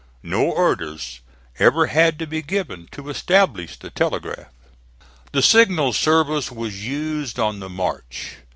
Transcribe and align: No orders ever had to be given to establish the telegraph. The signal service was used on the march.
No 0.23 0.49
orders 0.49 1.19
ever 1.59 1.85
had 1.85 2.17
to 2.17 2.25
be 2.25 2.41
given 2.41 2.87
to 2.91 3.11
establish 3.11 3.77
the 3.77 3.91
telegraph. 3.91 4.47
The 5.31 5.43
signal 5.43 5.93
service 5.93 6.51
was 6.51 6.83
used 6.83 7.37
on 7.37 7.59
the 7.59 7.69
march. 7.69 8.37